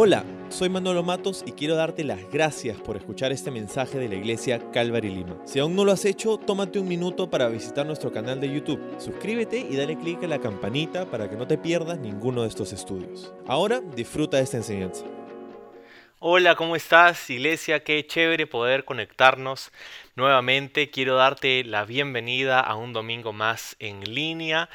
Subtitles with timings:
[0.00, 4.14] Hola, soy Manolo Matos y quiero darte las gracias por escuchar este mensaje de la
[4.14, 5.36] iglesia Calvary Lima.
[5.44, 8.80] Si aún no lo has hecho, tómate un minuto para visitar nuestro canal de YouTube.
[9.00, 12.72] Suscríbete y dale clic a la campanita para que no te pierdas ninguno de estos
[12.72, 13.32] estudios.
[13.48, 15.04] Ahora disfruta de esta enseñanza.
[16.20, 17.82] Hola, ¿cómo estás, iglesia?
[17.82, 19.72] Qué chévere poder conectarnos
[20.14, 20.90] nuevamente.
[20.90, 24.68] Quiero darte la bienvenida a un domingo más en línea.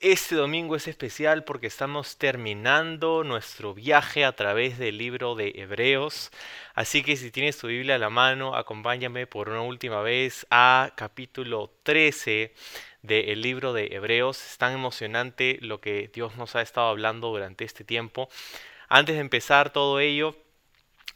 [0.00, 6.30] Este domingo es especial porque estamos terminando nuestro viaje a través del libro de Hebreos.
[6.74, 10.92] Así que si tienes tu Biblia a la mano, acompáñame por una última vez a
[10.96, 12.52] capítulo 13
[13.02, 14.44] del libro de Hebreos.
[14.44, 18.28] Es tan emocionante lo que Dios nos ha estado hablando durante este tiempo.
[18.88, 20.36] Antes de empezar todo ello,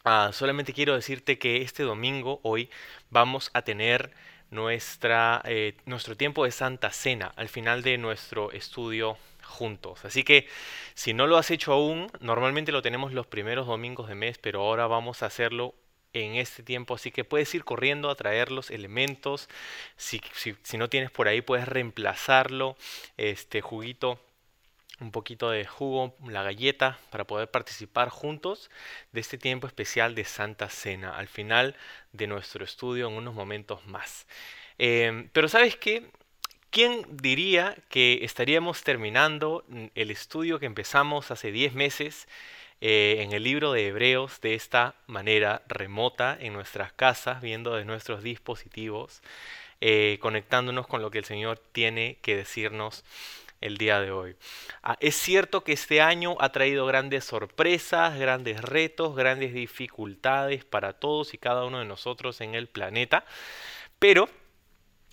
[0.04, 2.70] ah, solamente quiero decirte que este domingo, hoy,
[3.10, 4.12] vamos a tener
[4.50, 10.04] nuestra, eh, nuestro tiempo de Santa Cena al final de nuestro estudio juntos.
[10.04, 10.46] Así que
[10.94, 14.62] si no lo has hecho aún, normalmente lo tenemos los primeros domingos de mes, pero
[14.62, 15.74] ahora vamos a hacerlo
[16.12, 19.48] en este tiempo, así que puedes ir corriendo a traer los elementos.
[19.96, 22.76] Si, si, si no tienes por ahí, puedes reemplazarlo.
[23.16, 24.18] Este juguito
[25.00, 28.70] un poquito de jugo, la galleta, para poder participar juntos
[29.12, 31.76] de este tiempo especial de Santa Cena, al final
[32.12, 34.26] de nuestro estudio en unos momentos más.
[34.78, 36.10] Em, pero sabes qué?
[36.70, 42.28] ¿Quién diría que estaríamos terminando el estudio que empezamos hace 10 meses
[42.80, 47.84] eh, en el libro de Hebreos de esta manera remota en nuestras casas, viendo de
[47.84, 49.22] nuestros dispositivos,
[49.80, 53.04] eh, conectándonos con lo que el Señor tiene que decirnos
[53.60, 54.36] el día de hoy.
[54.82, 60.94] Ah, es cierto que este año ha traído grandes sorpresas, grandes retos, grandes dificultades para
[60.94, 63.24] todos y cada uno de nosotros en el planeta,
[63.98, 64.28] pero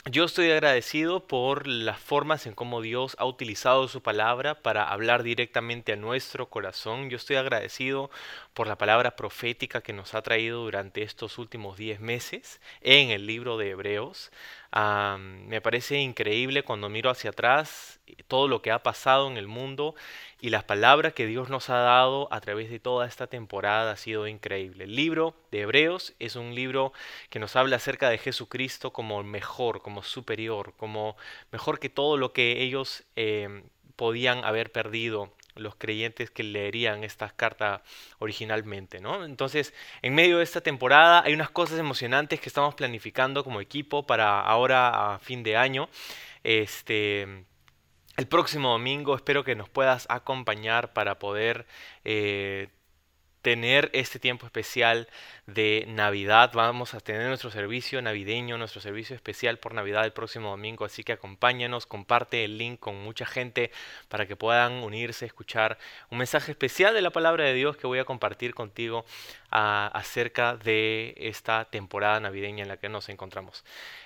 [0.07, 5.23] yo estoy agradecido por las formas en cómo Dios ha utilizado su palabra para hablar
[5.23, 7.09] directamente a nuestro corazón.
[7.09, 8.11] Yo estoy agradecido
[8.53, 13.25] por la palabra profética que nos ha traído durante estos últimos 10 meses en el
[13.25, 14.31] libro de Hebreos
[14.75, 19.95] me parece increíble cuando miro hacia atrás todo lo que ha pasado en el mundo
[20.41, 23.97] y las palabras que Dios nos ha dado a través de toda esta temporada ha
[23.97, 24.83] sido increíble.
[24.83, 26.91] El libro de Hebreos es un libro
[27.29, 31.15] que nos habla acerca de Jesucristo como mejor, como superior, como
[31.51, 33.63] mejor que todo lo que ellos em,
[33.95, 37.81] podían haber perdido los creyentes que leerían esta carta
[38.19, 39.25] originalmente, ¿no?
[39.25, 44.05] Entonces, en medio de esta temporada hay unas cosas emocionantes que estamos planificando como equipo
[44.05, 45.89] para ahora a fin de año.
[46.43, 47.45] Este,
[48.17, 51.65] el próximo domingo espero que nos puedas acompañar para poder
[52.03, 52.69] eh,
[53.45, 55.07] tener este tiempo especial
[55.45, 56.49] de Navidad.
[56.55, 61.03] Vamos a tener nuestro servicio navideño, nuestro servicio especial por Navidad el próximo domingo, así
[61.03, 63.69] que acompáñanos, comparte el link con mucha gente
[64.09, 65.77] para que puedan unirse, escuchar
[66.09, 69.05] un mensaje especial de la palabra de Dios que voy a compartir contigo
[69.51, 73.63] ah, acerca de esta temporada navideña en la que nos encontramos.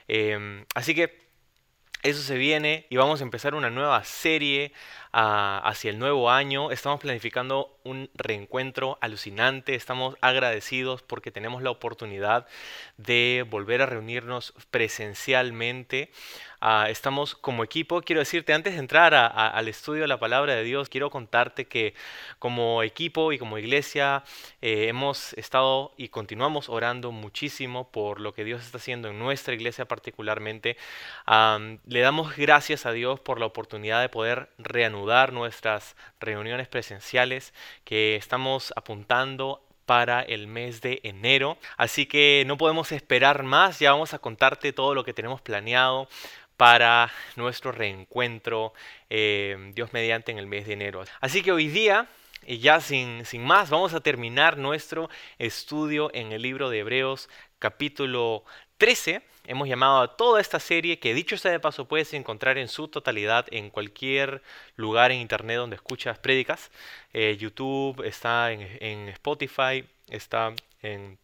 [0.10, 1.29] Em, así que
[2.02, 4.72] eso se viene y vamos a empezar una nueva serie
[5.12, 6.72] ah, hacia el nuevo año.
[6.72, 9.76] Estamos planificando un reencuentro alucinante.
[9.76, 12.48] Estamos agradecidos porque tenemos la oportunidad
[12.98, 16.12] de volver a reunirnos presencialmente.
[16.62, 20.64] Ah, estamos como equipo, quiero decirte, antes de entrar al estudio de la palabra de
[20.66, 21.94] Dios, quiero contarte que
[22.38, 24.26] como equipo y como iglesia
[24.62, 29.54] eh, hemos estado y continuamos orando muchísimo por lo que Dios está haciendo en nuestra
[29.54, 30.76] iglesia particularmente.
[31.90, 37.52] Le damos gracias a Dios por la oportunidad de poder reanudar nuestras reuniones presenciales
[37.84, 41.58] que estamos apuntando para el mes de enero.
[41.78, 46.08] Así que no podemos esperar más, ya vamos a contarte todo lo que tenemos planeado
[46.58, 48.72] para nuestro reencuentro,
[49.10, 51.04] eh, Dios mediante, en el mes de enero.
[51.22, 52.06] Así que hoy día,
[52.46, 57.30] y ya sin, sin más, vamos a terminar nuestro estudio en el libro de Hebreos
[57.58, 58.44] capítulo
[58.78, 59.24] 13.
[59.46, 62.88] Hemos llamado a toda esta serie que dicho sea de paso puedes encontrar en su
[62.88, 64.42] totalidad en cualquier
[64.76, 66.72] lugar en internet donde escuchas prédicas.
[67.14, 71.18] Eh, YouTube está en, en Spotify, está en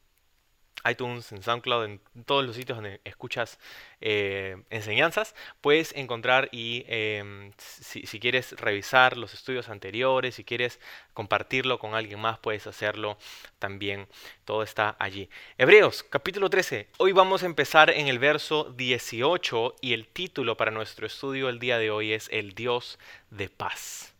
[0.90, 3.60] iTunes, en SoundCloud, en todos los sitios donde escuchas
[4.02, 10.80] eh, enseñanzas, puedes encontrar y em, si, quieres revisar los estudios anteriores, si quieres
[11.14, 13.18] compartirlo con alguien más, puedes hacerlo
[13.60, 14.08] también.
[14.46, 15.30] Todo está allí.
[15.58, 16.88] Hebreos, capítulo 13.
[16.98, 21.60] Hoy vamos a empezar en el verso 18 y el título para nuestro estudio el
[21.60, 23.00] día de hoy es El Dios
[23.30, 24.14] de paz.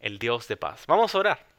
[0.00, 0.84] El Dios de paz.
[0.86, 1.55] Vamos a orar.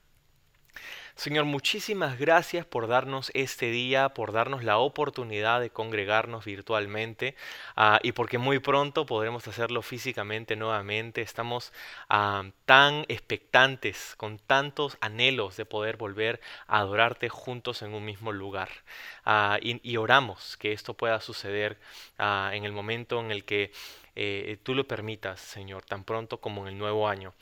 [1.17, 7.35] Señor, muchísimas gracias por darnos este día, por darnos la oportunidad de congregarnos virtualmente
[7.75, 11.23] ah, y porque muy pronto podremos hacerlo físicamente nuevamente.
[11.23, 11.73] Estamos
[12.07, 18.31] ah, tan expectantes, con tantos anhelos de poder volver a adorarte juntos en un mismo
[18.31, 18.69] lugar.
[19.25, 21.79] Ah, y, oramos que esto pueda suceder
[22.19, 23.71] en el momento en el que
[24.15, 27.33] eh, tú lo permitas, Señor, tan pronto como en el nuevo año.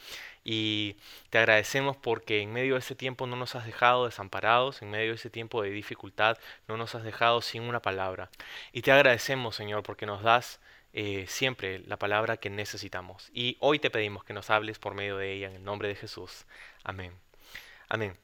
[0.47, 0.95] Y
[1.31, 5.09] te agradecemos porque en medio de ese tiempo no nos has dejado desamparados, en medio
[5.09, 6.37] de ese tiempo de dificultad
[6.67, 8.29] no nos has dejado sin una palabra.
[8.71, 10.59] Y te agradecemos, Señor, porque nos das
[10.93, 13.29] eh, siempre la palabra que necesitamos.
[13.33, 15.95] Y hoy te pedimos que nos hables por medio de ella en el nombre de
[15.95, 16.45] Jesús.
[16.83, 17.11] Amén.
[17.89, 18.15] Amén.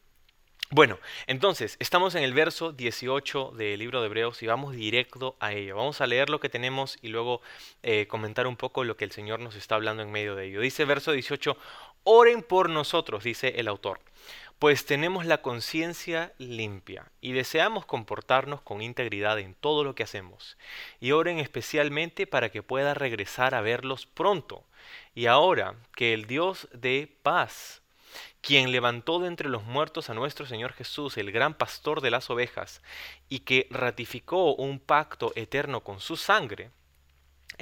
[0.74, 0.97] Bueno,
[1.27, 5.75] entonces, estamos en el verso 18 del libro de Hebreos y vamos directo a ello.
[5.75, 7.41] Vamos a leer lo que tenemos y luego
[7.83, 10.62] eh, comentar un poco lo que el Señor nos está hablando en medio de ello.
[10.62, 11.57] Dice verso 18,
[12.03, 14.00] oren por nosotros, dice el autor,
[14.59, 20.57] pues tenemos la conciencia limpia y deseamos comportarnos con integridad en todo lo que hacemos.
[21.00, 24.63] Y oren especialmente para que pueda regresar a verlos pronto.
[25.15, 27.81] Y ahora que el Dios de paz
[28.42, 32.30] quien levantó de entre los muertos a nuestro Señor Jesús, el gran pastor de las
[32.30, 32.81] ovejas,
[33.30, 36.71] y que ratificó un pacto eterno con su sangre,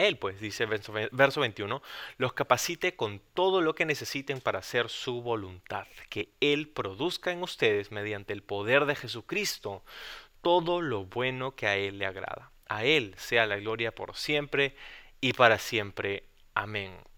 [0.08, 1.82] Él, pues, dice verso 21,
[2.18, 7.44] los capacite con todo lo que necesiten para hacer su voluntad, que Él produzca en
[7.44, 9.84] ustedes, mediante el poder de Jesucristo,
[10.42, 12.52] todo lo bueno que a Él le agrada.
[12.68, 14.76] A Él sea la gloria por siempre
[15.22, 16.24] y para siempre.
[16.54, 17.09] Amén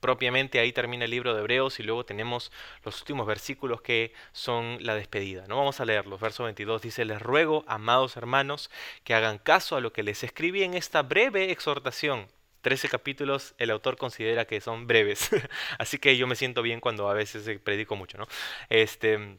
[0.00, 2.50] propiamente ahí termina el libro de Hebreos y luego tenemos
[2.84, 5.46] los últimos versículos que son la despedida.
[5.46, 6.20] No vamos a leerlos.
[6.20, 8.70] Verso 22 dice, les ruego, amados hermanos,
[9.04, 12.28] que hagan caso a lo que les escribí en esta breve exhortación.
[12.62, 15.30] Trece capítulos el autor considera que son breves,
[15.78, 18.26] así que yo me siento bien cuando a veces predico mucho, ¿no?
[18.68, 19.38] Este,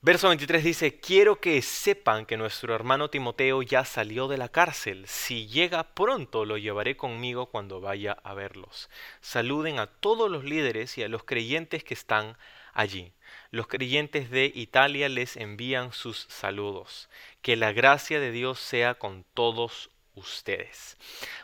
[0.00, 5.04] Verso 23 dice, quiero que sepan que nuestro hermano Timoteo ya salió de la cárcel.
[5.08, 8.88] Si llega pronto lo llevaré conmigo cuando vaya a verlos.
[9.20, 12.36] Saluden a todos los líderes y a los creyentes que están
[12.72, 13.12] allí.
[13.50, 17.08] Los creyentes de Italia les envían sus saludos.
[17.42, 20.96] Que la gracia de Dios sea con todos ustedes.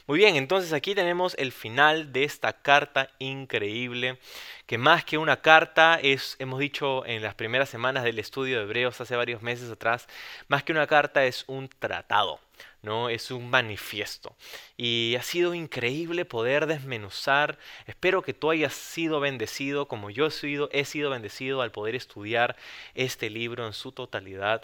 [0.06, 4.19] Muy bien, entonces aquí tenemos el final de esta carta increíble,
[4.67, 8.65] que más que una carta es, hemos dicho en las primeras semanas del estudio de
[8.65, 10.06] Hebreos hace varios meses atrás,
[10.49, 12.41] más que una carta es un tratado.
[12.85, 13.09] ¿no?
[13.09, 14.37] Es un manifiesto.
[14.77, 17.59] Y ha sido increíble poder desmenuzar.
[17.87, 21.94] Espero que tú hayas sido bendecido como yo he sido, he sido bendecido al poder
[21.94, 22.56] estudiar
[22.94, 24.62] este libro en su totalidad.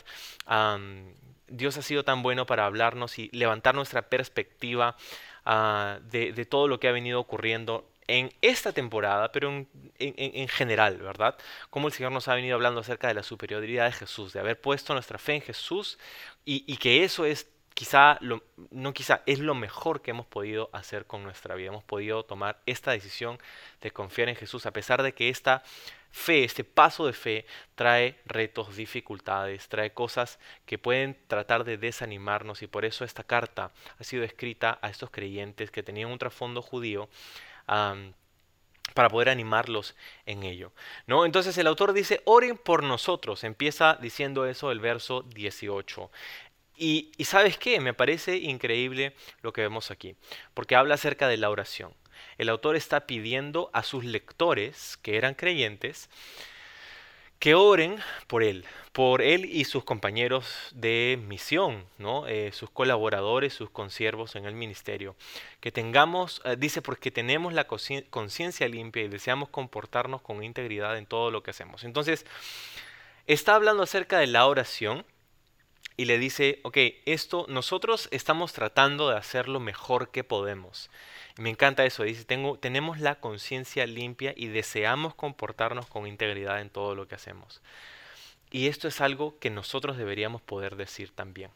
[1.50, 4.97] Dios ha sido tan bueno para hablarnos y levantar nuestra perspectiva
[5.44, 9.67] ah, de, todo lo que ha venido ocurriendo en esta temporada, pero
[9.99, 11.37] en, general, ¿verdad?
[11.70, 14.61] Cómo el Señor nos ha venido hablando acerca de la superioridad de Jesús, de haber
[14.61, 15.99] puesto nuestra fe en Jesús
[16.44, 17.49] y, y que eso es
[17.81, 21.69] quizá, lo, no quizá, es lo mejor que hemos podido hacer con nuestra vida.
[21.69, 23.38] Hemos podido tomar esta decisión
[23.81, 25.62] de confiar en Jesús, a pesar de que esta
[26.11, 32.62] fe, este paso de fe, trae retos, dificultades, trae cosas que pueden tratar de desanimarnos
[32.62, 36.62] y por eso esta carta ha sido escrita a estos creyentes que tenían un trasfondo
[36.62, 37.09] judío.
[38.95, 39.95] para poder animarlos
[40.27, 40.73] en ello.
[41.07, 41.25] ¿no?
[41.25, 43.45] Entonces el autor dice, oren por nosotros.
[43.45, 46.11] Empieza diciendo eso el verso 18.
[46.77, 50.17] Y, y, sabes qué, me parece increíble lo que vemos aquí,
[50.55, 51.95] porque habla acerca de la oración
[52.38, 56.08] el autor está pidiendo a sus lectores, que eran creyentes,
[57.40, 62.29] que oren por él, por él y sus compañeros de misión, ¿no?
[62.29, 65.17] Eh, sus colaboradores, sus consiervos en el ministerio.
[65.60, 71.06] Que tengamos, eh, dice, porque tenemos la conciencia limpia y deseamos comportarnos con integridad en
[71.06, 71.82] todo lo que hacemos.
[71.84, 72.27] Entonces,
[73.27, 75.06] está hablando acerca de la oración
[76.01, 80.89] y le dice, ok, esto nosotros estamos tratando de hacer lo mejor que podemos.
[81.37, 86.71] Me encanta eso, dice, tengo, tenemos la conciencia limpia y deseamos comportarnos con integridad en
[86.71, 87.61] todo lo que hacemos.
[88.51, 91.51] Y esto es algo que nosotros deberíamos poder decir también.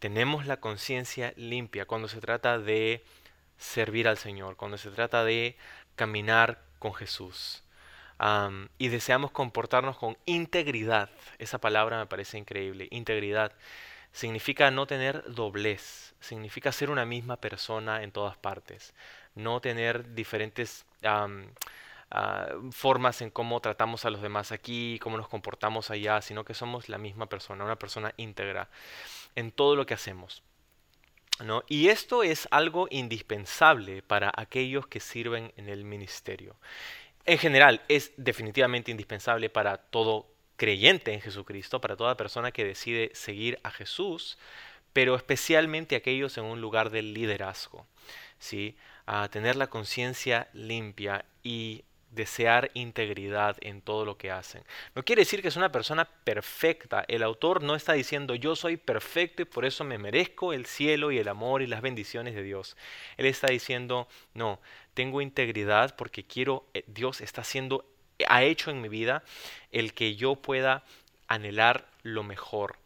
[0.00, 3.02] Tenemos la conciencia limpia cuando se trata de
[3.56, 5.56] servir al Señor, cuando se trata de
[5.96, 7.61] caminar con Jesús.
[8.78, 11.10] Y deseamos comportarnos con integridad.
[11.38, 13.52] Esa palabra me parece increíble, integridad
[14.12, 18.94] significa no tener doblez, significa ser una misma persona en todas partes,
[19.34, 21.28] no tener diferentes ah,
[22.70, 26.88] formas en cómo tratamos a los demás aquí, cómo nos comportamos allá, sino que somos
[26.88, 28.68] la misma persona, una persona íntegra
[29.34, 30.42] en todo lo que hacemos.
[31.42, 31.64] ¿no?
[31.66, 36.56] Y esto es algo indispensable para aquellos que sirven en el ministerio.
[37.24, 40.26] En general es definitivamente indispensable para todo
[40.56, 44.38] creyente en Jesucristo, para toda persona que decide seguir a Jesús,
[44.92, 47.86] pero especialmente aquellos en un lugar de liderazgo,
[48.38, 48.76] ¿sí?
[49.06, 54.62] A tener la conciencia limpia y desear integridad en todo lo que hacen.
[54.94, 57.04] No quiere decir que es una persona perfecta.
[57.08, 61.10] El autor no está diciendo yo soy perfecto y por eso me merezco el cielo
[61.10, 62.76] y el amor y las bendiciones de Dios.
[63.16, 64.60] Él está diciendo no,
[64.94, 67.84] tengo integridad porque quiero, eh, Dios está haciendo,
[68.28, 69.22] ha hecho en mi vida
[69.70, 70.84] el que yo pueda
[71.28, 72.76] anhelar lo mejor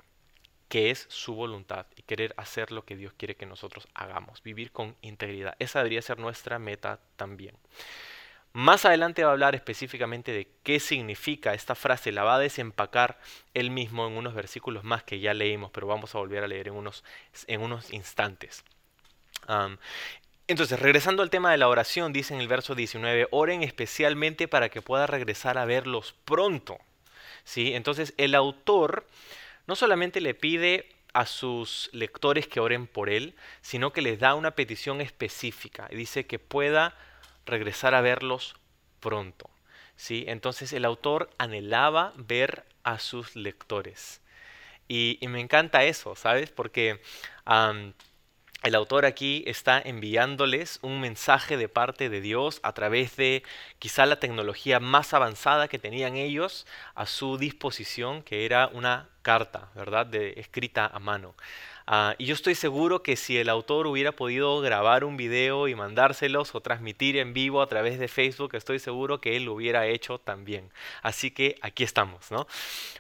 [0.69, 4.73] que es su voluntad y querer hacer lo que Dios quiere que nosotros hagamos, vivir
[4.73, 5.55] con integridad.
[5.59, 7.57] Esa debería ser nuestra meta también.
[8.53, 13.21] Más adelante va a hablar específicamente de qué significa esta frase, la va a desempacar
[13.53, 16.69] él mismo en unos versículos más que ya leímos, pero vamos a volver a leer
[16.69, 17.05] en unos,
[17.49, 18.65] en unos instantes.
[20.49, 24.69] Entonces, regresando al tema de la oración, dice en el verso 19, oren especialmente para
[24.69, 26.79] que pueda regresar a verlos pronto.
[27.45, 27.75] ¿Sí?
[27.75, 29.07] Entonces, el autor
[29.67, 34.35] no solamente le pide a sus lectores que oren por él, sino que les da
[34.35, 36.95] una petición específica y dice que pueda
[37.47, 38.57] regresar a verlos
[39.01, 39.49] pronto.
[39.97, 40.25] ¿sí?
[40.29, 44.21] Entonces el autor anhelaba ver a sus lectores.
[44.89, 46.51] Y, me encanta eso, ¿sabes?
[46.51, 47.01] Porque
[48.63, 53.43] el autor aquí está enviándoles un mensaje de parte de Dios a través de
[53.79, 59.71] quizá la tecnología más avanzada que tenían ellos a su disposición, que era una carta,
[59.75, 60.07] ¿verdad?
[60.07, 61.35] De, escrita a mano.
[61.89, 65.75] Ah, y yo estoy seguro que si el autor hubiera podido grabar un video y
[65.75, 69.87] mandárselos o transmitir en vivo a través de Facebook, estoy seguro que él lo hubiera
[69.87, 70.71] hecho también.
[71.03, 72.47] Así que aquí estamos, ¿no?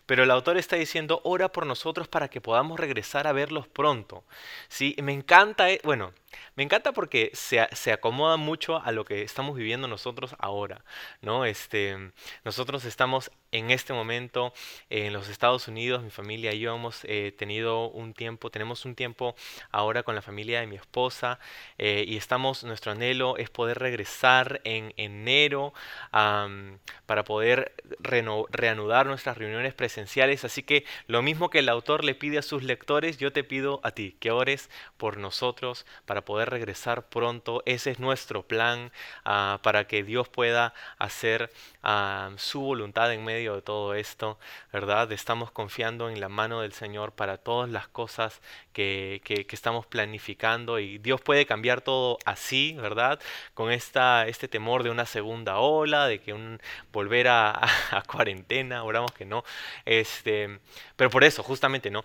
[0.04, 4.24] Pero el autor está diciendo, ora por nosotros para que podamos regresar a verlos pronto.
[4.68, 6.12] Sí, me encanta, eh, bueno,
[6.54, 10.84] me encanta porque se, se, acomoda mucho a lo que estamos viviendo nosotros ahora,
[11.20, 11.44] ¿no?
[11.44, 12.12] Este,
[12.44, 14.52] nosotros estamos en este momento
[14.90, 18.94] en los Estados Unidos, mi familia y yo hemos eh, tenido un tiempo, tenemos un
[18.94, 19.34] tiempo
[19.70, 21.38] ahora con la familia de mi esposa
[21.78, 25.72] eh, y estamos, nuestro anhelo es poder regresar en enero
[26.10, 32.38] para poder reanudar nuestras reuniones presenciales, así que lo mismo que el autor le pide
[32.38, 37.08] a sus lectores, yo te pido a ti que ores por nosotros para poder regresar
[37.08, 37.62] pronto.
[37.66, 38.92] Ese es nuestro plan
[39.24, 41.52] ah, para que Dios pueda hacer
[41.82, 44.38] ah, su voluntad en medio de todo esto,
[44.72, 45.10] ¿verdad?
[45.12, 48.40] Estamos confiando en la mano del Señor para todas las cosas
[48.72, 53.18] que, estamos planificando y Dios puede cambiar todo así, ¿verdad?
[53.54, 56.60] Con esta, este temor de una segunda ola, de que un
[56.92, 57.68] volver a,
[58.06, 59.44] cuarentena, oramos que no.
[59.84, 60.58] Este,
[60.96, 62.04] pero por eso, justamente, ¿no?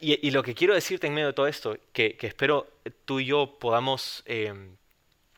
[0.00, 2.66] Y, lo que quiero decirte en medio de todo esto, que, espero
[3.04, 4.76] tú y yo podamos em,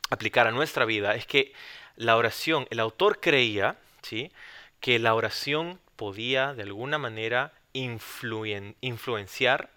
[0.09, 1.53] aplicar a nuestra vida, es que
[1.97, 4.33] la oración, el autor creía ¿sí?
[4.81, 9.71] que la oración podía de alguna manera influenciar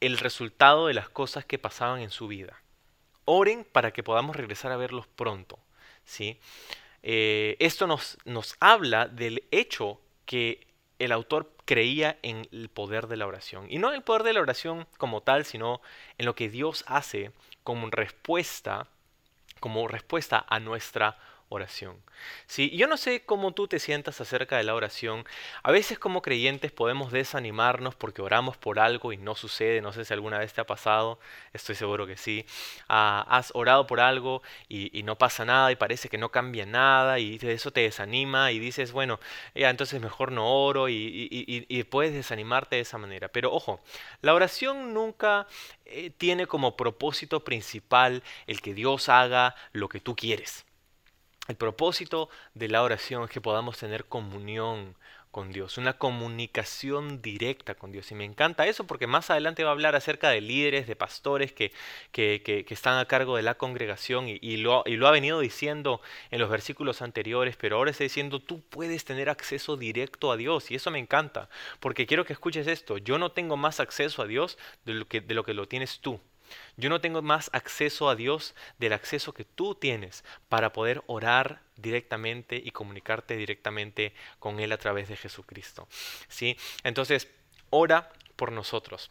[0.00, 2.60] el resultado de las cosas que pasaban en su vida.
[3.24, 5.58] Oren para que podamos regresar a verlos pronto.
[6.04, 6.38] ¿sí?
[7.02, 10.66] Eh, esto nos, nos habla del hecho que
[10.98, 13.66] el autor creía en el poder de la oración.
[13.68, 15.80] Y no en el poder de la oración como tal, sino
[16.16, 17.32] en lo que Dios hace
[17.64, 18.86] como respuesta,
[19.60, 21.35] como respuesta a nuestra oración.
[22.46, 25.24] Sí, yo no sé cómo tú te sientas acerca de la oración.
[25.62, 29.80] A veces como creyentes podemos desanimarnos porque oramos por algo y no sucede.
[29.80, 31.20] No sé si alguna vez te ha pasado,
[31.52, 32.46] estoy seguro que sí.
[32.88, 37.20] Ah, has orado por algo y, no pasa nada y parece que no cambia nada
[37.20, 39.20] y eso te desanima y dices, bueno,
[39.54, 43.28] ya entonces mejor no oro y, y, puedes desanimarte de esa manera.
[43.28, 43.80] Pero ojo,
[44.20, 45.46] la oración nunca
[45.84, 50.66] eh, tiene como propósito principal el que Dios haga lo que tú quieres.
[51.48, 54.96] El propósito de la oración es que podamos tener comunión
[55.36, 58.10] con Dios, una comunicación directa con Dios.
[58.10, 61.52] Y me encanta eso porque más adelante va a hablar acerca de líderes, de pastores
[61.52, 61.72] que,
[62.10, 66.00] que, están a cargo de la congregación y, lo, ha venido diciendo
[66.30, 70.70] en los versículos anteriores, pero ahora está diciendo tú puedes tener acceso directo a Dios
[70.70, 71.50] y eso me encanta
[71.80, 75.06] porque quiero que escuches esto, yo no tengo más acceso a Dios de lo,
[75.44, 76.18] que lo tienes tú.
[76.76, 81.60] Yo no tengo más acceso a Dios del acceso que tú tienes para poder orar
[81.76, 85.88] directamente y comunicarte directamente con Él a través de Jesucristo.
[86.28, 86.56] ¿Sí?
[86.84, 87.28] Entonces,
[87.70, 89.10] ora por nosotros.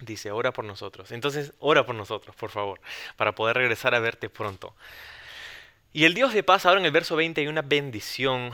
[0.00, 1.10] Dice, ora por nosotros.
[1.10, 2.80] Entonces, ora por nosotros, por favor,
[3.16, 4.74] para poder regresar a verte pronto.
[5.92, 8.52] Y el Dios de paz, ahora en el verso 20 hay una bendición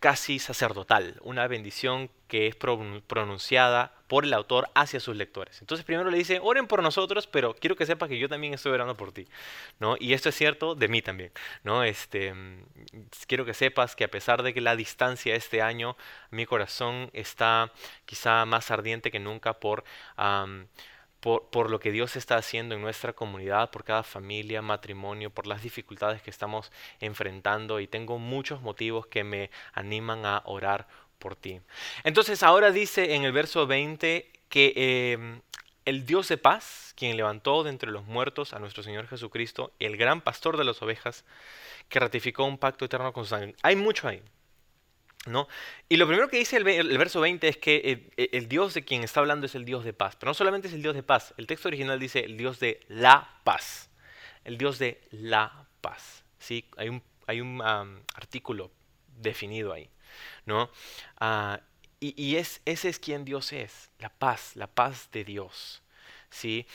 [0.00, 5.60] casi sacerdotal, una bendición que es pronunciada por el autor hacia sus lectores.
[5.60, 8.70] Entonces primero le dice, oren por nosotros, pero quiero que sepas que yo también estoy
[8.70, 9.26] orando por ti.
[9.80, 9.96] ¿no?
[9.98, 11.32] Y esto es cierto de mí también.
[11.64, 11.82] ¿no?
[11.82, 12.64] Este, mm,
[13.26, 15.96] quiero que sepas que a pesar de que la distancia este año,
[16.30, 17.72] mi corazón está
[18.04, 19.82] quizá más ardiente que nunca por...
[21.18, 25.46] por, por, lo que Dios está haciendo en nuestra comunidad, por cada familia, matrimonio, por
[25.48, 30.86] las dificultades que estamos enfrentando y tengo muchos motivos que me animan a orar
[32.04, 35.40] Entonces ahora dice en el verso 20 que em,
[35.84, 39.96] el Dios de paz, quien levantó de entre los muertos a nuestro Señor Jesucristo, el
[39.96, 41.24] gran pastor de las ovejas,
[41.88, 43.54] que ratificó un pacto eterno con su sangre.
[43.62, 44.22] Hay mucho ahí.
[45.26, 45.48] ¿No?
[45.88, 46.64] Y lo primero que dice el,
[46.98, 49.82] verso 20 es que el, eh, el, Dios de quien está hablando es el Dios
[49.82, 50.16] de paz.
[50.16, 52.80] Pero no solamente es el Dios de paz, el texto original dice el Dios de
[52.88, 53.88] la paz.
[54.44, 56.24] El Dios de la paz.
[56.38, 56.68] ¿sí?
[57.26, 57.62] Hay un
[58.14, 58.70] artículo
[59.16, 59.88] definido ahí.
[60.46, 60.70] ¿No?
[61.18, 61.60] Ah,
[62.00, 65.82] y, es, ese es quien Dios es, la paz, la paz de Dios.
[66.28, 66.66] ¿sí?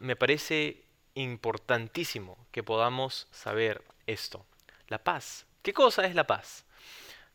[0.00, 4.44] me parece importantísimo que podamos saber esto.
[4.88, 5.46] La paz.
[5.62, 6.64] ¿Qué cosa es la paz?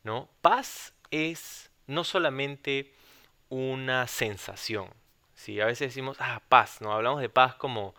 [0.02, 0.28] ¿No?
[0.42, 2.92] Paz es no solamente
[3.48, 4.90] una sensación.
[5.34, 5.60] ¿sí?
[5.60, 6.92] A veces decimos, ah, paz, ¿no?
[6.92, 7.94] Hablamos de paz como,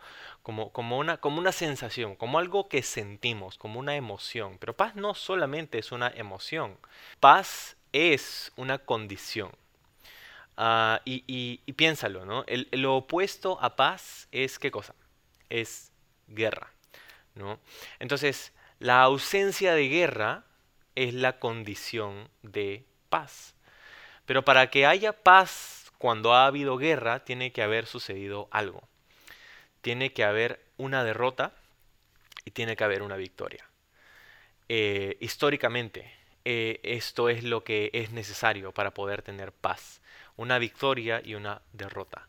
[0.46, 4.58] como, como, una, como una sensación, como algo que sentimos, como una emoción.
[4.60, 6.78] Pero paz no solamente es una emoción,
[7.18, 9.50] paz es una condición.
[10.56, 12.44] Ah, y, piénsalo, ¿no?
[12.70, 14.94] lo opuesto a paz es qué cosa?
[15.50, 15.90] Es
[16.28, 16.70] guerra,
[17.34, 17.58] ¿no?
[17.98, 20.44] Entonces, la ausencia de guerra
[20.94, 23.56] es la condición de paz.
[24.26, 28.88] Pero para que haya paz cuando ha habido guerra, tiene que haber sucedido algo
[29.86, 31.52] tiene que haber una derrota
[32.44, 33.64] y tiene que haber una victoria.
[34.68, 36.12] Eh, históricamente,
[36.44, 40.00] eh, esto es lo que es necesario para poder tener paz.
[40.34, 42.26] Una victoria y una derrota.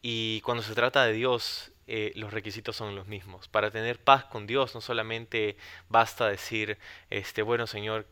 [0.00, 3.48] Y cuando se trata de Dios, eh, los requisitos son los mismos.
[3.48, 5.58] Para tener paz con Dios no solamente
[5.90, 6.78] basta decir,
[7.10, 8.06] este, bueno Señor,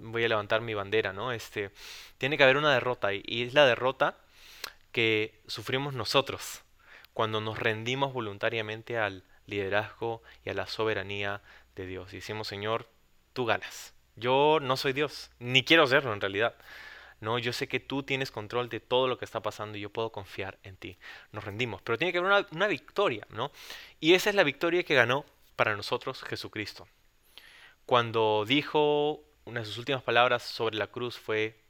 [0.00, 1.32] voy a levantar mi bandera, ¿no?
[1.32, 1.70] Este,
[2.18, 4.18] tiene que haber una derrota y es la derrota
[4.92, 6.63] que sufrimos nosotros
[7.14, 11.40] cuando nos rendimos voluntariamente al liderazgo y a la soberanía
[11.76, 12.12] de Dios.
[12.12, 12.88] Y decimos, Señor,
[13.32, 13.94] tú ganas.
[14.16, 16.54] Yo no soy Dios, ni quiero serlo en realidad.
[17.20, 19.90] No, yo sé que tú tienes control de todo lo que está pasando y yo
[19.90, 20.98] puedo confiar en ti.
[21.32, 23.50] Nos rendimos, pero tiene que haber una, victoria, ¿no?
[24.00, 25.24] Y esa es la victoria que ganó
[25.56, 26.86] para nosotros Jesucristo.
[27.86, 31.60] Cuando dijo una de sus últimas palabras sobre la cruz fue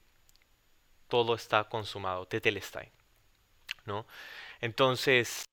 [1.09, 2.90] todo está consumado, tetelestai,
[4.61, 5.44] Entonces,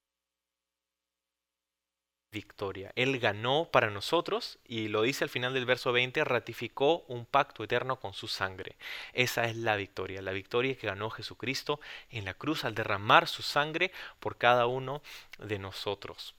[2.32, 2.91] victoria.
[2.96, 7.63] Él ganó para nosotros y lo dice al final del verso 20, ratificó un pacto
[7.63, 8.78] eterno con su sangre.
[9.13, 13.44] Esa es la victoria, la victoria que ganó Jesucristo en la cruz al derramar su
[13.44, 15.02] sangre por cada uno
[15.39, 16.36] de nosotros.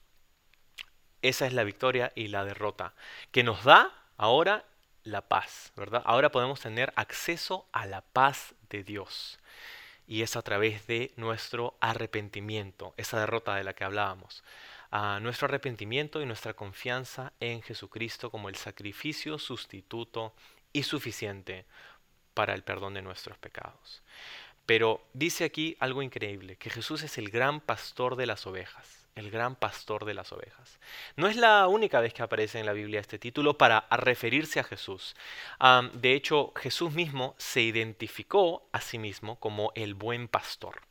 [1.21, 2.93] Esa es la victoria y la derrota
[3.31, 4.65] que nos da ahora
[5.03, 6.01] la paz, ¿verdad?
[6.05, 9.39] Ahora podemos tener acceso a la paz de Dios
[10.07, 14.43] y es a través de nuestro arrepentimiento, esa derrota de la que hablábamos.
[14.91, 20.33] A nuestro arrepentimiento y nuestra confianza en Jesucristo como el sacrificio sustituto
[20.71, 21.65] y suficiente
[22.33, 24.03] para el perdón de nuestros pecados.
[24.65, 29.29] Pero dice aquí algo increíble, que Jesús es el gran pastor de las ovejas el
[29.31, 30.79] gran pastor de las ovejas.
[31.15, 34.63] No es la única vez que aparece en la Biblia este título para referirse a
[34.63, 35.15] Jesús.
[35.93, 40.81] de hecho, Jesús mismo se identificó a sí mismo como el buen pastor.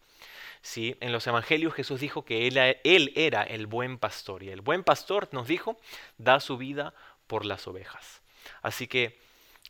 [0.64, 0.96] ¿Sí?
[1.00, 4.84] En los evangelios Jesús dijo que él, él era el buen pastor y el buen
[4.84, 5.76] pastor nos dijo
[6.18, 6.94] da su vida
[7.26, 8.22] por las ovejas.
[8.62, 9.18] Así que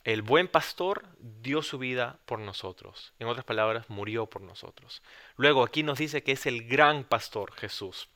[0.04, 3.12] el buen pastor dio su vida por nosotros.
[3.20, 5.00] En otras palabras, murió por nosotros.
[5.36, 8.08] Luego aquí nos dice que es el gran pastor Jesús.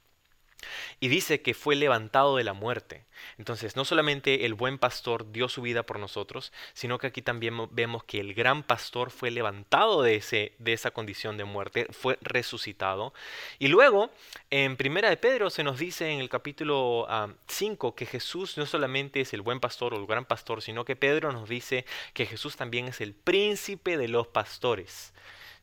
[1.01, 3.05] Y dice que fue levantado de la muerte.
[3.39, 7.69] Entonces, no solamente el buen pastor dio su vida por nosotros, sino que aquí también
[7.71, 12.19] vemos que el gran pastor fue levantado de, ese, de esa condición de muerte, fue
[12.21, 13.13] resucitado.
[13.59, 14.11] Y luego,
[14.51, 17.07] en Primera de Pedro se nos dice en el capítulo
[17.47, 20.97] 5 que Jesús no solamente es el buen pastor o el gran pastor, sino que
[20.97, 25.13] Pedro nos dice que Jesús también es el príncipe de los pastores.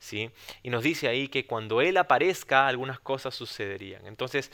[0.04, 0.30] ¿Sí?
[0.64, 4.06] Y nos dice ahí que cuando Él aparezca algunas cosas sucederían.
[4.06, 4.52] Entonces,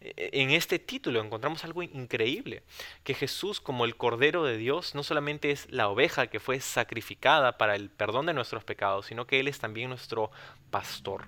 [0.00, 2.64] e, en este título encontramos algo increíble,
[3.04, 7.58] que Jesús como el Cordero de Dios no solamente es la oveja que fue sacrificada
[7.58, 10.32] para el perdón de nuestros pecados, sino que Él es también nuestro
[10.72, 11.26] pastor.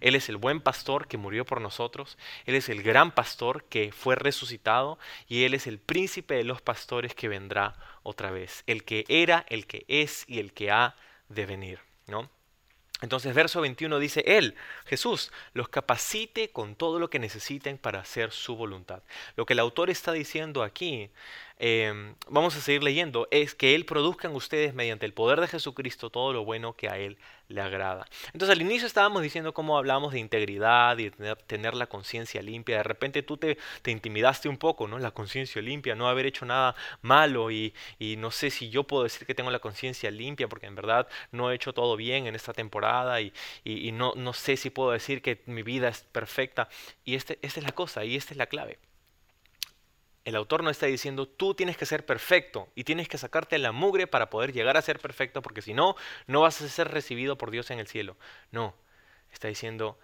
[0.00, 3.92] Él es el buen pastor que murió por nosotros, Él es el gran pastor que
[3.92, 4.98] fue resucitado
[5.28, 9.44] y Él es el príncipe de los pastores que vendrá otra vez, el que era,
[9.50, 10.96] el que es y el que ha
[11.28, 11.78] de venir.
[12.06, 12.28] ¿no?
[13.02, 14.54] Entonces, verso 21 dice, Él,
[14.86, 19.02] Jesús, los capacite con todo lo que necesiten para hacer su voluntad.
[19.36, 21.10] Lo que el autor está diciendo aquí
[21.64, 25.46] Em, vamos a seguir leyendo, es que Él produzca en ustedes mediante el poder de
[25.46, 28.04] Jesucristo todo lo bueno que a Él le agrada.
[28.32, 31.10] Entonces al inicio estábamos diciendo cómo hablamos de integridad y
[31.46, 32.78] tener, la conciencia limpia.
[32.78, 34.98] De repente tú te, te, intimidaste un poco, ¿no?
[34.98, 37.72] La conciencia limpia, no haber hecho nada malo y,
[38.18, 41.52] no sé si yo puedo decir que tengo la conciencia limpia porque en verdad no
[41.52, 45.22] he hecho todo bien en esta temporada y, y, no, no sé si puedo decir
[45.22, 46.68] que mi vida es perfecta.
[47.04, 48.80] Y este, esta es la cosa y esta es la clave.
[50.24, 53.72] El autor no está diciendo tú tienes que ser perfecto y tienes que sacarte la
[53.72, 57.36] mugre para poder llegar a ser perfecto porque si no, no vas a ser recibido
[57.36, 58.16] por Dios en el cielo.
[58.52, 58.74] No,
[59.32, 59.98] está diciendo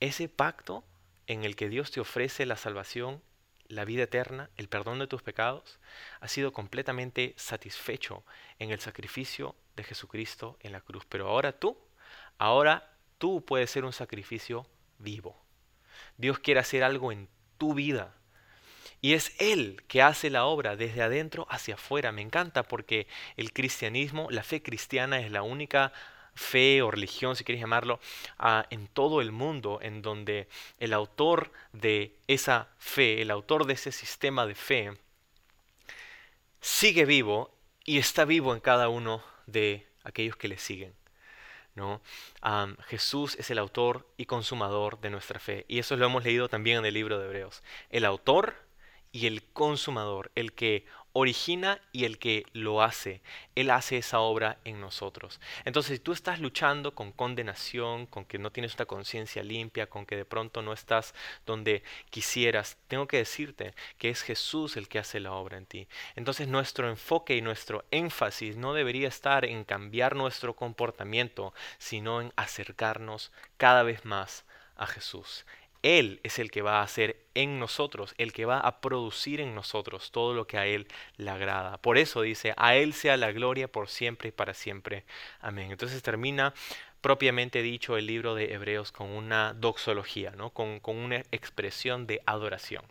[0.00, 0.84] ese pacto
[1.26, 3.22] en el que Dios te ofrece la salvación,
[3.66, 5.78] la vida eterna, el perdón de tus pecados,
[6.20, 8.24] ha sido completamente satisfecho
[8.58, 11.04] en el sacrificio de Jesucristo en la cruz.
[11.06, 11.76] Pero ahora tú,
[12.38, 14.66] ahora tú puedes ser un sacrificio
[14.98, 15.38] vivo.
[16.16, 17.28] Dios quiere hacer algo en
[17.58, 18.17] tu vida
[19.00, 22.12] y es Él que hace la obra desde adentro hacia afuera.
[22.12, 23.06] Me encanta porque
[23.36, 25.92] el cristianismo, la fe cristiana es la única
[26.34, 28.00] fe o religión, si quieres llamarlo,
[28.38, 33.74] ah, en todo el mundo en donde el autor de esa fe, el autor de
[33.74, 34.92] ese sistema de fe,
[36.60, 40.94] sigue vivo y está vivo en cada uno de aquellos que le siguen.
[41.74, 42.00] ¿no?
[42.88, 45.64] Jesús es el autor y consumador de nuestra fe.
[45.68, 47.62] Y eso lo hemos leído también en el libro de Hebreos.
[47.88, 48.67] El autor
[49.12, 53.20] y el consumador, el que origina y el que lo hace.
[53.54, 55.40] Él hace esa obra en nosotros.
[55.64, 60.06] Entonces, si tú estás luchando con condenación, con que no tienes una conciencia limpia, con
[60.06, 61.14] que de pronto no estás
[61.46, 65.88] donde quisieras, tengo que decirte que es Jesús el que hace la obra en ti.
[66.14, 72.32] Entonces, nuestro enfoque y nuestro énfasis no debería estar en cambiar nuestro comportamiento, sino en
[72.36, 74.44] acercarnos cada vez más
[74.76, 75.44] a Jesús.
[75.82, 79.54] Él es el que va a hacer en nosotros, el que va a producir en
[79.54, 81.78] nosotros todo lo que a Él le agrada.
[81.78, 85.04] Por eso dice, a Él sea la gloria por siempre y para siempre.
[85.40, 85.70] Amén.
[85.70, 86.52] Entonces termina
[87.00, 90.50] propiamente dicho el libro de Hebreos con una doxología, ¿no?
[90.50, 92.84] con, una expresión de adoración.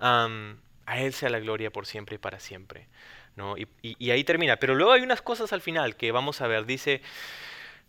[0.00, 0.28] a
[0.98, 2.88] Él sea la gloria por siempre y para siempre.
[3.36, 3.54] ¿no?
[3.56, 4.56] y ahí termina.
[4.56, 6.66] Pero luego hay unas cosas al final que vamos a ver.
[6.66, 7.00] Dice...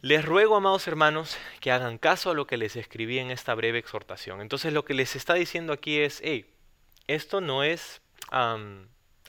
[0.01, 3.79] Les ruego, amados hermanos, que hagan caso a lo que les escribí en esta breve
[3.79, 4.41] exhortación.
[4.41, 6.45] Entonces lo que les está diciendo aquí es, hey,
[7.07, 8.01] esto no es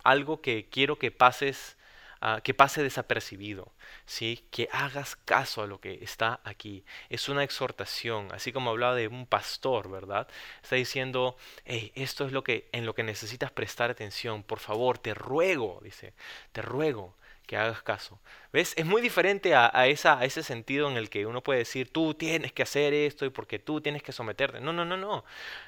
[0.02, 1.78] algo que quiero que pases,
[2.20, 3.72] ah, que pase desapercibido,
[4.04, 4.46] ¿sí?
[4.50, 6.84] que hagas caso a lo que está aquí.
[7.08, 10.28] Es una exhortación, así como hablaba de un pastor, ¿verdad?
[10.62, 14.42] Está diciendo, hey, esto es lo que, en lo que necesitas prestar atención.
[14.42, 16.12] Por favor, te ruego, dice,
[16.52, 17.14] te ruego
[17.46, 18.20] que hagas caso.
[18.52, 18.74] ¿Ves?
[18.76, 22.14] Es muy diferente a, esa, a, ese sentido en el que uno puede decir, tú
[22.14, 24.60] tienes que hacer esto y porque tú tienes que someterte.
[24.60, 25.24] No, no, no, no.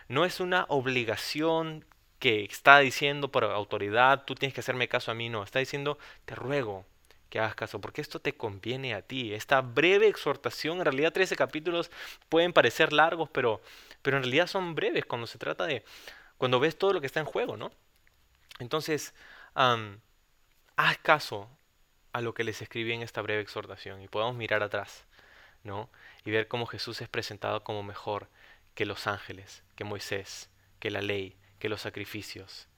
[0.09, 1.85] No es una obligación
[2.19, 5.29] que está diciendo por autoridad, tú tienes que hacerme caso a mí.
[5.29, 6.85] No, está diciendo, te ruego
[7.31, 9.35] que hagas caso, porque esto te conviene a ti.
[9.35, 11.91] Esta breve exhortación, en realidad 13 capítulos
[12.29, 13.61] pueden parecer largos, pero,
[14.03, 15.85] pero en realidad son breves cuando se trata de,
[16.38, 17.71] cuando ves todo lo que está en juego, ¿no?
[18.59, 19.14] Entonces,
[19.55, 21.49] haz caso
[22.12, 25.07] a lo que les escribí en esta breve exhortación y podamos mirar atrás,
[25.62, 25.90] ¿no?
[26.25, 28.29] Y ver cómo Jesús es presentado como mejor
[28.75, 32.68] que los ángeles, que Moisés, que la ley, que los sacrificios,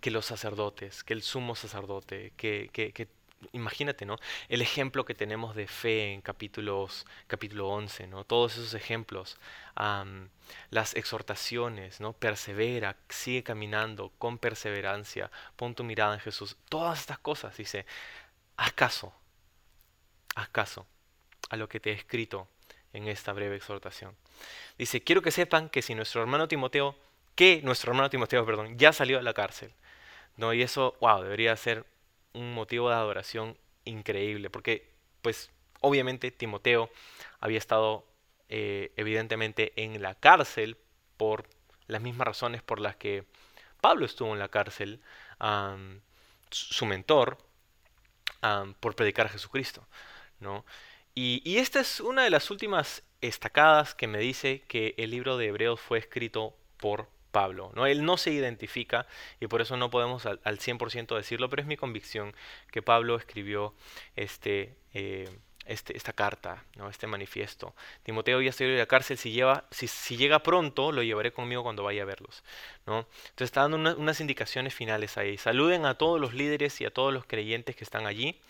[0.00, 3.08] que los sacerdotes, que el sumo sacerdote, que, que, que
[3.52, 4.18] imagínate, ¿no?
[4.48, 8.24] El ejemplo que tenemos de fe en capítulos, capítulo 11, ¿no?
[8.24, 9.38] Todos esos ejemplos,
[10.70, 12.12] las exhortaciones, ¿no?
[12.12, 16.56] Persevera, sigue caminando con perseverancia, pon tu mirada en Jesús.
[16.68, 17.86] Todas estas cosas, dice,
[18.56, 19.12] haz caso,
[20.34, 20.86] haz caso
[21.50, 22.48] a lo que te he escrito
[22.92, 24.16] en esta breve exhortación.
[24.78, 26.96] Dice, quiero que sepan que si nuestro hermano Timoteo,
[27.34, 29.72] que nuestro hermano Timoteo, perdón, ya salió de la cárcel,
[30.36, 30.54] ¿no?
[30.54, 31.84] Y eso, wow, debería ser
[32.36, 36.90] un motivo de adoración increíble, porque pues obviamente Timoteo
[37.40, 38.06] había estado
[38.48, 40.76] eh, evidentemente en la cárcel
[41.16, 41.48] por
[41.86, 43.24] las mismas razones por las que
[43.80, 45.00] Pablo estuvo en la cárcel,
[46.50, 47.38] su mentor,
[48.80, 49.86] por predicar a Jesucristo.
[50.40, 50.64] ¿no?
[51.14, 55.46] Y, esta es una de las últimas estacadas que me dice que el libro de
[55.46, 57.70] Hebreos fue escrito por Pablo.
[57.74, 57.84] ¿no?
[57.84, 59.06] Él no se identifica
[59.40, 62.34] y por eso no podemos al, 100% decirlo, pero es mi convicción
[62.72, 63.74] que Pablo escribió
[64.16, 65.28] este, eh,
[65.66, 66.88] este, esta carta, ¿no?
[66.88, 67.74] este manifiesto.
[68.04, 71.82] Timoteo ya salió de la cárcel, si, lleva, si, llega pronto, lo llevaré conmigo cuando
[71.82, 72.42] vaya a verlos.
[72.86, 73.00] ¿no?
[73.00, 75.36] Entonces está dando unas indicaciones finales ahí.
[75.36, 78.40] Saluden a todos los líderes y a todos los creyentes que están allí.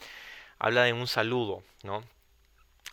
[0.61, 2.05] habla de un saludo, ¿no?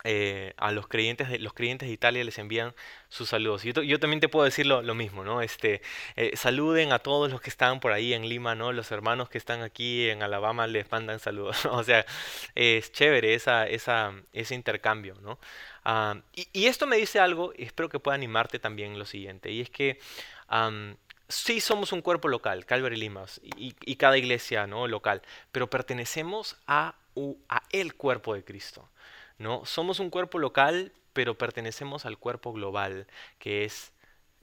[0.06, 2.74] Eh, a los creyentes, de, los creyentes de Italia les envían
[3.08, 3.62] sus saludos.
[3.62, 5.40] Yo, yo también te puedo decir lo, mismo, ¿no?
[5.40, 5.80] Este,
[6.16, 8.72] eh, saluden a todos los que están por ahí en Lima, ¿no?
[8.72, 11.64] Los hermanos que están aquí en Alabama les mandan saludos.
[11.70, 12.04] o sea,
[12.54, 15.38] es chévere esa, esa, ese intercambio, ¿no?
[15.84, 19.60] Ah, y, esto me dice algo, y espero que pueda animarte también lo siguiente, y
[19.62, 19.98] es que
[21.28, 24.86] sí somos un cuerpo local, Calvary Limas, y, y, cada iglesia ¿no?
[24.86, 26.94] local, pero pertenecemos a,
[27.48, 28.88] a el cuerpo de Cristo.
[29.38, 29.64] ¿No?
[29.64, 33.06] Somos un cuerpo local, pero pertenecemos al cuerpo global,
[33.38, 33.92] que es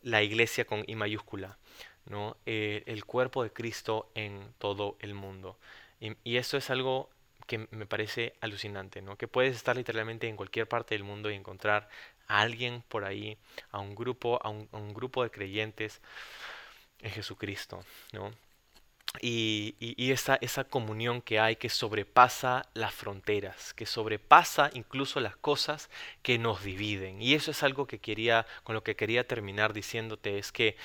[0.01, 1.57] la iglesia con I mayúscula,
[2.05, 2.37] ¿no?
[2.45, 5.57] Eh, el cuerpo de Cristo en todo el mundo.
[5.99, 7.09] Y, eso es algo
[7.45, 9.17] que me parece alucinante, ¿no?
[9.17, 11.89] que puedes estar literalmente en cualquier parte del mundo y encontrar
[12.27, 13.37] a alguien por ahí,
[13.71, 16.01] a un grupo, a un, a un grupo de creyentes
[17.01, 17.83] en Jesucristo.
[18.13, 18.31] ¿no?
[19.19, 25.89] Y, esa, esa, comunión que hay que sobrepasa las fronteras, que sobrepasa incluso las cosas
[26.21, 27.21] que nos dividen.
[27.21, 30.77] Y eso es algo que quería, con lo que quería terminar diciéndote, es que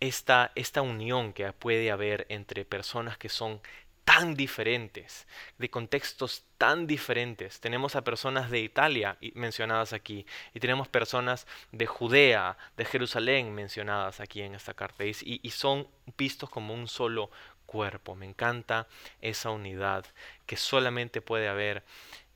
[0.00, 3.60] esta, esta unión que puede haber entre personas que son
[4.08, 5.26] tan diferentes,
[5.58, 7.60] de contextos tan diferentes.
[7.60, 14.20] Tenemos a personas de Italia mencionadas aquí y tenemos personas de Judea, de Jerusalén mencionadas
[14.20, 17.30] aquí en esta carta y, son vistos como un solo
[17.66, 18.14] cuerpo.
[18.14, 18.88] Me encanta
[19.20, 20.06] esa unidad
[20.46, 21.84] que solamente puede haber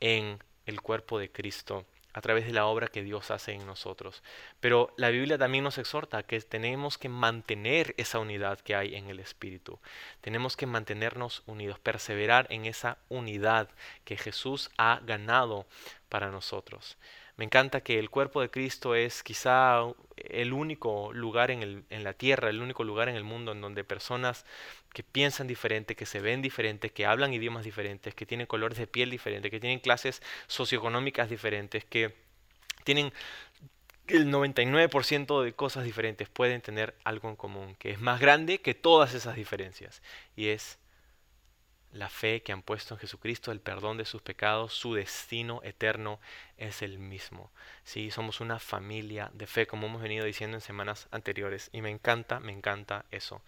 [0.00, 4.22] en el cuerpo de Cristo a través de la obra que Dios hace en nosotros.
[4.60, 9.08] Pero la Biblia también nos exhorta que tenemos que mantener esa unidad que hay en
[9.08, 9.78] el Espíritu.
[10.20, 13.68] Tenemos que mantenernos unidos, perseverar en esa unidad
[14.04, 15.66] que Jesús ha ganado
[16.08, 16.96] para nosotros.
[17.42, 19.80] Me encanta que el cuerpo de Cristo es quizá
[20.14, 24.46] el único lugar en, la tierra, el único lugar en el mundo en donde personas
[24.92, 28.86] que piensan diferente, que se ven diferentes, que hablan idiomas diferentes, que tienen colores de
[28.86, 32.14] piel diferentes, que tienen clases socioeconómicas diferentes, que
[32.84, 33.12] tienen
[34.06, 38.74] el 99% de cosas diferentes, pueden tener algo en común, que es más grande que
[38.74, 40.00] todas esas diferencias,
[40.36, 40.78] y es
[41.92, 46.20] la fe que han puesto en Jesucristo, el perdón de sus pecados, su destino eterno
[46.56, 47.50] es el mismo.
[47.84, 51.90] Sí, somos una familia de fe, como hemos venido diciendo en semanas anteriores, y me
[51.90, 53.42] encanta, me encanta eso.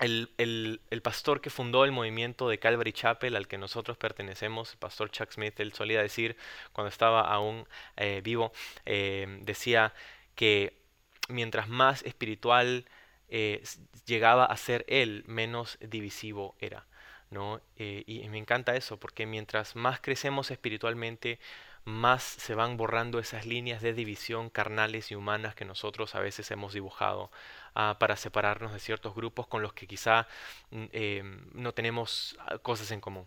[0.00, 4.78] el, el, pastor que fundó el movimiento de Calvary Chapel, al que nosotros pertenecemos, el
[4.78, 6.36] pastor Chuck Smith, él solía decir,
[6.72, 8.52] cuando estaba aún eh, vivo,
[8.86, 9.94] eh, decía
[10.34, 10.80] que
[11.28, 12.86] mientras más espiritual
[13.30, 13.62] eh,
[14.06, 16.86] llegaba a ser él, menos divisivo era.
[17.30, 17.60] ¿no?
[17.76, 21.38] Eh, y me encanta eso, porque mientras más crecemos espiritualmente,
[21.84, 26.50] más se van borrando esas líneas de división carnales y humanas que nosotros a veces
[26.50, 27.30] hemos dibujado
[27.74, 30.26] ah, para separarnos de ciertos grupos con los que quizá
[30.70, 33.26] mm, em, no tenemos ah, cosas en común.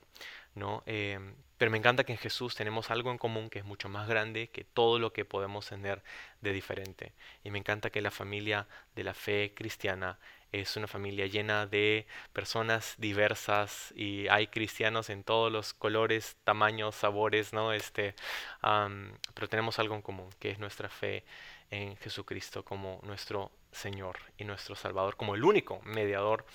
[0.56, 0.84] ¿No?
[0.86, 4.08] Em, pero me encanta que en Jesús tenemos algo en común que es mucho más
[4.08, 6.04] grande que todo lo que podemos tener
[6.42, 7.13] de diferente.
[7.44, 10.20] Y me encanta que la familia de la fe cristiana
[10.52, 16.96] es una familia llena de personas diversas y hay cristianos en todos los colores, tamaños,
[16.96, 17.74] sabores, ¿no?
[17.74, 18.13] Este,
[18.62, 21.24] pero tenemos algo en común, que es nuestra fe
[21.72, 26.46] en Jesucristo como nuestro Señor y nuestro Salvador, como el único mediador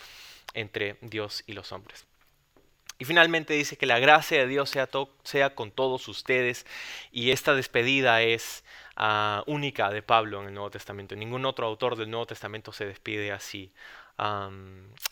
[0.54, 2.06] entre Dios y los hombres.
[2.98, 4.88] Y finalmente dice que la gracia de Dios sea,
[5.22, 6.66] sea con todos ustedes
[7.12, 8.64] y esta despedida es
[9.00, 11.14] Ah, única de Pablo en el Nuevo Testamento.
[11.14, 13.72] Ningún otro autor del Nuevo Testamento se despide así.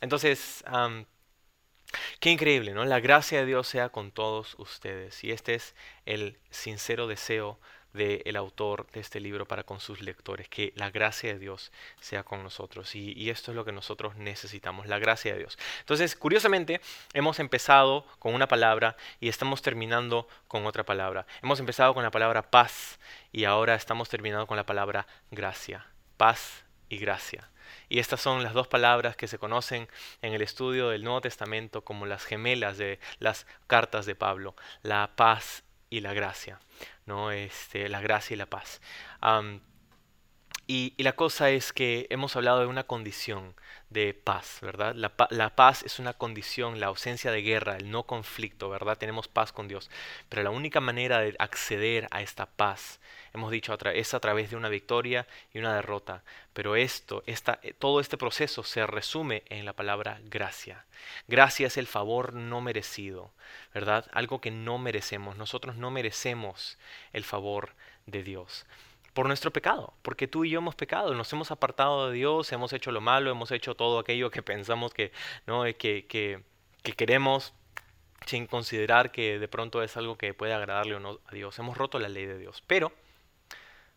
[0.00, 0.64] entonces,
[2.20, 2.84] qué increíble, ¿no?
[2.84, 5.22] La gracia de Dios sea con todos ustedes.
[5.22, 7.60] Y este es el sincero deseo
[7.96, 12.22] del autor de este libro para con sus lectores, que la gracia de Dios sea
[12.22, 12.94] con nosotros.
[12.94, 15.58] Y, esto es lo que nosotros necesitamos, la gracia de Dios.
[15.80, 16.80] Entonces, curiosamente,
[17.12, 21.26] hemos empezado con una palabra y estamos terminando con otra palabra.
[21.42, 23.00] Hemos empezado con la palabra paz
[23.32, 25.86] y ahora estamos terminando con la palabra gracia.
[26.16, 27.48] Paz y gracia.
[27.88, 29.88] Y estas son las dos palabras que se conocen
[30.22, 35.10] en el estudio del Nuevo Testamento como las gemelas de las cartas de Pablo, la
[35.16, 36.60] paz y la gracia.
[37.06, 37.30] ¿No?
[37.30, 38.80] Este, la gracia y la paz.
[40.66, 43.54] y, la cosa es que hemos hablado de una condición
[43.90, 44.94] de paz, ¿verdad?
[44.94, 48.98] La, la, paz es una condición, la ausencia de guerra, el no conflicto, ¿verdad?
[48.98, 49.90] Tenemos paz con Dios.
[50.28, 53.00] Pero la única manera de acceder a esta paz
[53.36, 56.22] hemos dicho, es a través de una victoria y una derrota.
[56.52, 60.84] Pero esto, esta, eh, todo este proceso se resume en la palabra gracia.
[61.28, 63.30] Gracia es el favor no merecido,
[63.72, 64.06] ¿verdad?
[64.12, 65.36] Algo que no merecemos.
[65.36, 66.78] Nosotros no merecemos
[67.12, 67.74] el favor
[68.06, 68.66] de Dios
[69.12, 72.74] por nuestro pecado, porque tú y yo hemos pecado, nos hemos apartado de Dios, hemos
[72.74, 75.10] hecho lo malo, hemos hecho todo aquello que pensamos que,
[75.46, 75.62] ¿no?
[75.62, 76.42] que, que,
[76.82, 77.54] que queremos
[78.26, 81.58] sin considerar que de pronto es algo que puede agradarle o no a Dios.
[81.58, 82.62] Hemos roto la ley de Dios.
[82.66, 82.92] Pero,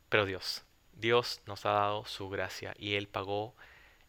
[0.09, 3.55] pero Dios, Dios nos ha dado su gracia y Él pagó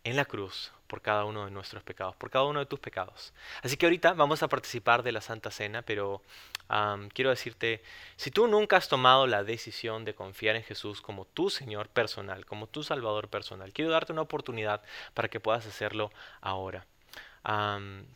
[0.02, 3.32] en la cruz por cada uno de nuestros pecados, por cada uno de tus pecados.
[3.62, 6.20] Así que ahorita vamos a participar de la Santa Cena, pero
[7.12, 7.82] quiero decirte,
[8.16, 12.44] si tú nunca has tomado la decisión de confiar en Jesús como tu Señor personal,
[12.44, 14.82] como tu Salvador personal, quiero darte una oportunidad
[15.14, 16.10] para que puedas hacerlo
[16.40, 16.86] ahora.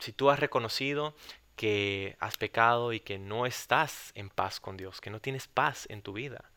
[0.01, 1.15] si tú has reconocido
[1.57, 5.87] que has pecado y que no estás en paz con Dios, que no tienes paz
[5.89, 6.51] en tu vida,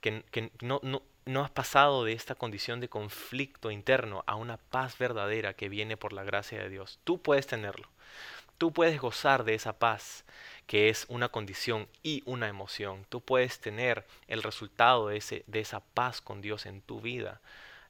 [0.00, 5.68] que, no, has pasado de esta condición de conflicto interno a una paz verdadera que
[5.68, 6.98] viene por la gracia de Dios.
[7.04, 7.88] Tú puedes tenerlo.
[8.58, 10.24] Tú puedes gozar de esa paz
[10.66, 13.06] que es una condición y una emoción.
[13.08, 17.40] Tú puedes tener el resultado de esa paz con Dios en tu vida.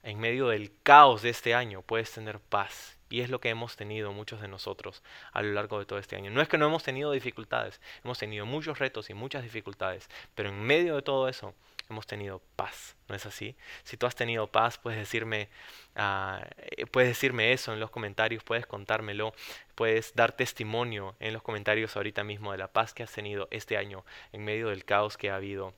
[0.08, 2.96] En medio del caos de este año puedes tener paz.
[3.10, 6.16] Y es lo que hemos tenido muchos de nosotros a lo largo de todo este
[6.16, 6.30] año.
[6.30, 10.48] No es que no hemos tenido dificultades, hemos tenido muchos retos y muchas dificultades, pero
[10.48, 11.54] en medio de todo eso
[11.90, 13.54] hemos tenido paz, ¿no es así?
[13.84, 15.50] Si tú has tenido paz, puedes decirme,
[15.96, 19.34] eh, puedes decirme eso en los comentarios, puedes contármelo,
[19.74, 23.76] puedes dar testimonio en los comentarios ahorita mismo de la paz que has tenido este
[23.76, 25.74] año en medio del caos que ha habido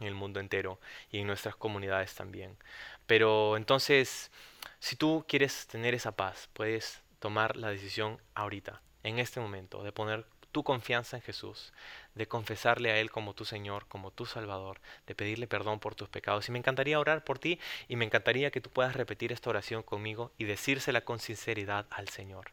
[0.00, 2.56] en el mundo entero y en nuestras comunidades también.
[3.06, 4.30] Pero entonces,
[4.78, 9.92] si tú quieres tener esa paz, puedes tomar la decisión ahorita, en este momento, de
[9.92, 11.72] poner tu confianza en Jesús,
[12.14, 16.08] de confesarle a Él como tu Señor, como tu Salvador, de pedirle perdón por tus
[16.08, 16.48] pecados.
[16.48, 19.82] Y me encantaría orar por ti y me encantaría que tú puedas repetir esta oración
[19.82, 22.52] conmigo y decírsela con sinceridad al Señor.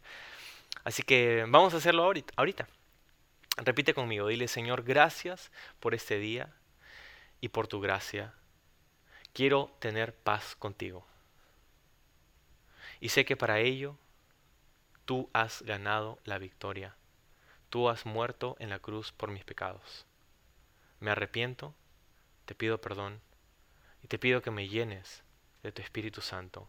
[0.83, 2.33] Así que vamos a hacerlo ahorita.
[2.37, 2.67] ahorita.
[3.57, 6.49] Repite conmigo, dile Señor, gracias por este día
[7.39, 8.33] y por tu gracia.
[9.33, 11.05] Quiero tener paz contigo.
[12.99, 13.97] Y sé que para ello
[15.05, 16.95] tú has ganado la victoria
[17.71, 20.05] Tú has muerto en la cruz por mis pecados.
[20.99, 21.73] Me arrepiento,
[22.45, 23.21] te pido perdón
[24.03, 25.23] y te pido que me llenes
[25.63, 26.67] de tu Espíritu Santo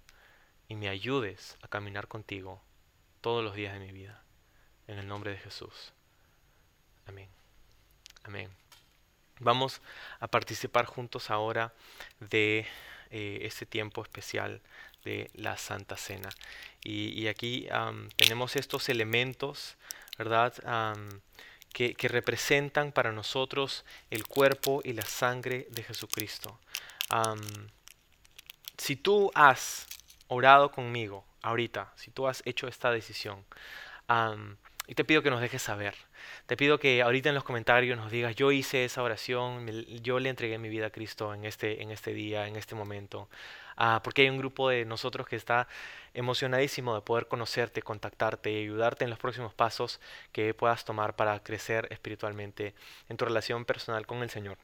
[0.68, 2.62] y me ayudes a caminar contigo
[3.20, 4.22] todos los días de mi vida.
[4.86, 5.92] En el nombre de Jesús.
[7.06, 7.28] Amén.
[8.22, 8.61] Amén.
[9.40, 9.80] Vamos
[10.20, 11.72] a participar juntos ahora
[12.20, 12.66] de
[13.10, 14.62] este tiempo especial
[15.04, 16.30] de la Santa Cena.
[16.82, 17.68] Y, aquí
[18.16, 19.76] tenemos estos elementos
[20.18, 20.54] ¿verdad?
[21.72, 26.58] que, representan para nosotros el cuerpo y la sangre de Jesucristo.
[28.78, 29.86] si tú has
[30.28, 33.44] orado conmigo ahorita, si tú has hecho esta decisión,
[34.86, 35.94] y te pido que nos dejes saber.
[36.46, 39.66] Te pido que ahorita en los comentarios nos digas, yo hice esa oración,
[40.02, 43.28] yo le entregué mi vida a Cristo en este, en este día, en este momento.
[43.76, 45.68] Ah, porque hay un grupo de nosotros que está
[46.14, 50.00] emocionadísimo de poder conocerte, contactarte y ayudarte en los próximos pasos
[50.32, 52.74] que puedas tomar para crecer espiritualmente
[53.08, 54.58] en tu relación personal con el Señor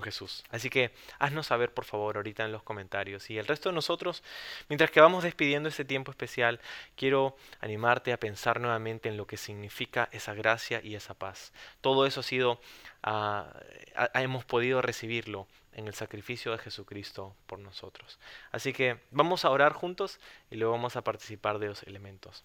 [0.00, 0.44] Jesús.
[0.50, 3.28] Así que haznos saber por favor ahorita en los comentarios.
[3.30, 4.22] Y el resto de nosotros,
[4.68, 6.60] mientras que vamos despidiendo este tiempo especial,
[6.96, 11.52] quiero animarte a pensar nuevamente en lo que significa esa gracia y esa paz.
[11.80, 12.60] Todo eso ha sido,
[13.02, 13.52] ah,
[14.14, 18.18] hemos podido recibirlo en el sacrificio de Jesucristo por nosotros.
[18.50, 22.44] Así que vamos a orar juntos y luego vamos a participar de los elementos.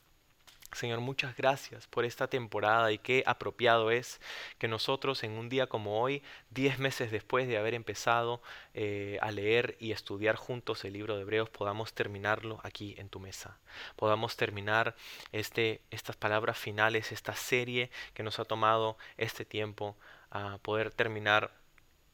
[0.74, 4.20] Señor, muchas gracias por esta temporada y qué apropiado es
[4.58, 8.42] que nosotros en un día como hoy, diez meses después de haber empezado
[8.74, 13.20] eh, a leer y estudiar juntos el libro de Hebreos, podamos terminarlo aquí en tu
[13.20, 13.58] mesa.
[13.96, 14.96] Podamos terminar
[15.32, 19.96] este, estas palabras finales, esta serie que nos ha tomado este tiempo,
[20.30, 21.52] a poder terminar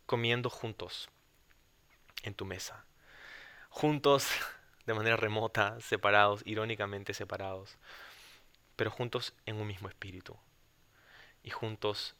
[0.06, 1.10] comiendo juntos
[2.22, 2.86] en tu mesa.
[3.70, 4.30] Juntos
[4.86, 7.78] de manera remota, separados, irónicamente separados,
[8.84, 10.38] pero juntos en un mismo espíritu
[11.42, 12.18] y juntos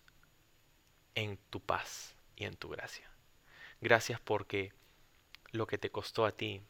[1.14, 3.12] en tu paz y en tu gracia.
[3.82, 4.72] Gracias porque
[5.52, 6.62] lo que te costó a ti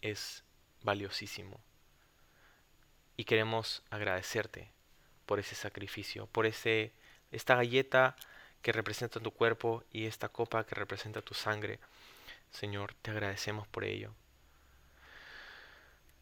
[0.00, 0.42] es
[0.82, 1.60] valiosísimo.
[3.16, 4.72] Y queremos agradecerte
[5.24, 6.92] por ese sacrificio, por ese
[7.30, 8.16] esta galleta
[8.60, 11.78] que representa tu cuerpo y esta copa que representa tu sangre.
[12.50, 14.16] Señor, te agradecemos por ello.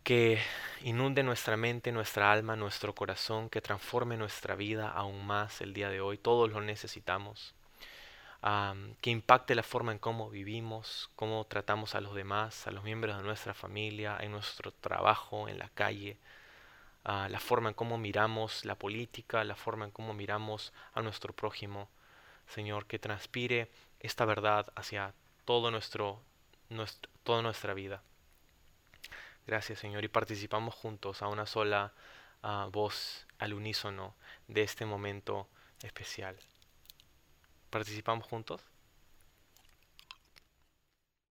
[0.04, 0.38] Que
[0.82, 5.88] inunde nuestra mente, nuestra alma, nuestro corazón, que transforme nuestra vida aún más el día
[5.88, 6.18] de hoy.
[6.18, 7.54] Todos lo necesitamos.
[9.00, 13.16] que impacte la forma en cómo vivimos, cómo tratamos a los demás, a los miembros
[13.16, 16.18] de nuestra familia, en nuestro trabajo, en la calle,
[17.04, 21.88] la forma en cómo miramos la política, la forma en cómo miramos a nuestro prójimo.
[22.46, 23.70] Señor, que transpire
[24.00, 25.14] esta verdad hacia
[25.46, 26.20] todo nuestro,
[27.22, 28.02] toda nuestra vida.
[29.46, 31.92] Gracias Señor y participamos juntos a una sola
[32.42, 34.14] ah, voz, al unísono
[34.48, 35.48] de este momento
[35.82, 36.36] especial.
[37.70, 38.62] ¿Participamos juntos?